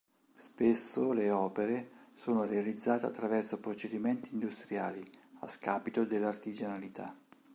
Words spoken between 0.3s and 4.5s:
Spesso le opere sono realizzate attraverso procedimenti